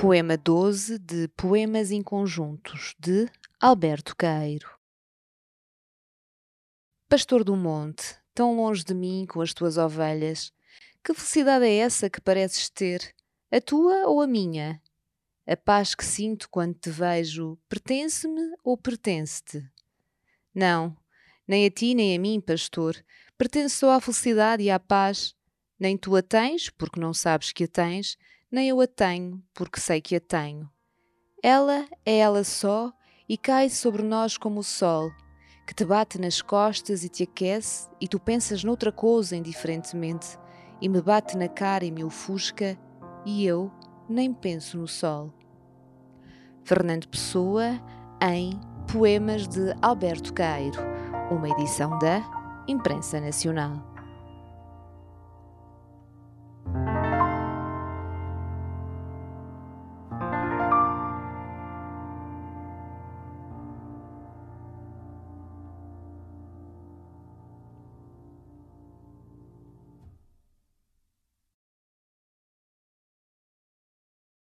Poema 0.00 0.36
12 0.36 0.96
de 0.96 1.26
Poemas 1.36 1.90
em 1.90 2.04
Conjuntos, 2.04 2.94
de 3.00 3.28
Alberto 3.60 4.14
Caeiro. 4.14 4.78
Pastor 7.08 7.42
do 7.42 7.56
monte, 7.56 8.14
tão 8.32 8.54
longe 8.54 8.84
de 8.84 8.94
mim 8.94 9.26
com 9.28 9.40
as 9.40 9.52
tuas 9.52 9.76
ovelhas, 9.76 10.52
que 11.02 11.12
felicidade 11.12 11.64
é 11.64 11.78
essa 11.78 12.08
que 12.08 12.20
pareces 12.20 12.70
ter? 12.70 13.12
A 13.50 13.60
tua 13.60 14.06
ou 14.06 14.20
a 14.20 14.26
minha? 14.28 14.80
A 15.44 15.56
paz 15.56 15.96
que 15.96 16.04
sinto 16.04 16.48
quando 16.48 16.74
te 16.74 16.90
vejo 16.90 17.58
pertence-me 17.68 18.54
ou 18.62 18.78
pertence-te? 18.78 19.68
Não, 20.54 20.96
nem 21.44 21.66
a 21.66 21.70
ti 21.72 21.92
nem 21.92 22.16
a 22.16 22.20
mim, 22.20 22.40
pastor, 22.40 22.94
pertence 23.36 23.74
só 23.74 23.90
à 23.90 24.00
felicidade 24.00 24.62
e 24.62 24.70
à 24.70 24.78
paz. 24.78 25.34
Nem 25.76 25.96
tu 25.96 26.14
a 26.14 26.22
tens, 26.22 26.70
porque 26.70 27.00
não 27.00 27.12
sabes 27.12 27.50
que 27.50 27.64
a 27.64 27.68
tens, 27.68 28.16
nem 28.50 28.68
eu 28.68 28.80
a 28.80 28.86
tenho, 28.86 29.42
porque 29.54 29.80
sei 29.80 30.00
que 30.00 30.16
a 30.16 30.20
tenho. 30.20 30.68
Ela 31.42 31.86
é 32.04 32.18
ela 32.18 32.42
só 32.42 32.92
e 33.28 33.36
cai 33.36 33.68
sobre 33.68 34.02
nós 34.02 34.36
como 34.36 34.60
o 34.60 34.64
sol, 34.64 35.10
que 35.66 35.74
te 35.74 35.84
bate 35.84 36.18
nas 36.18 36.40
costas 36.40 37.04
e 37.04 37.08
te 37.08 37.24
aquece, 37.24 37.88
e 38.00 38.08
tu 38.08 38.18
pensas 38.18 38.64
noutra 38.64 38.90
coisa 38.90 39.36
indiferentemente, 39.36 40.38
e 40.80 40.88
me 40.88 41.02
bate 41.02 41.36
na 41.36 41.48
cara 41.48 41.84
e 41.84 41.90
me 41.90 42.02
ofusca, 42.02 42.78
e 43.26 43.44
eu 43.44 43.70
nem 44.08 44.32
penso 44.32 44.78
no 44.78 44.88
sol. 44.88 45.32
Fernando 46.64 47.06
Pessoa, 47.08 47.80
em 48.22 48.58
Poemas 48.90 49.46
de 49.46 49.74
Alberto 49.82 50.32
Cairo, 50.32 50.80
uma 51.30 51.48
edição 51.50 51.98
da 51.98 52.22
Imprensa 52.66 53.20
Nacional. 53.20 53.97